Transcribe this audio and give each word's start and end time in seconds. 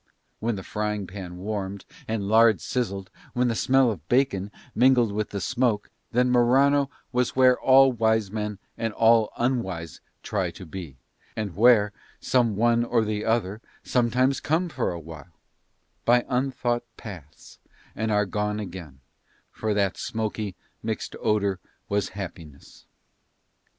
When 0.39 0.55
the 0.55 0.63
frying 0.63 1.05
pan 1.05 1.37
warmed 1.37 1.85
and 2.07 2.27
lard 2.27 2.59
sizzled, 2.59 3.11
when 3.33 3.49
the 3.49 3.53
smell 3.55 3.91
of 3.91 4.07
bacon 4.09 4.49
mingled 4.73 5.11
with 5.11 5.29
the 5.29 5.39
smoke, 5.39 5.91
then 6.11 6.31
Morano 6.31 6.89
was 7.11 7.35
where 7.35 7.59
all 7.59 7.91
wise 7.91 8.31
men 8.31 8.57
and 8.79 8.93
all 8.95 9.31
unwise 9.37 10.01
try 10.23 10.49
to 10.49 10.65
be, 10.65 10.97
and 11.35 11.55
where 11.55 11.93
some 12.19 12.49
of 12.53 12.55
one 12.55 12.83
or 12.83 13.05
the 13.05 13.23
other 13.25 13.61
some 13.83 14.09
times 14.09 14.39
come 14.39 14.69
for 14.69 14.91
awhile, 14.91 15.37
by 16.03 16.25
unthought 16.27 16.81
paths 16.97 17.59
and 17.95 18.11
are 18.11 18.25
gone 18.25 18.59
again; 18.59 19.01
for 19.51 19.75
that 19.75 19.97
smoky, 19.97 20.55
mixed 20.81 21.15
odour 21.21 21.59
was 21.89 22.09
happiness. 22.17 22.87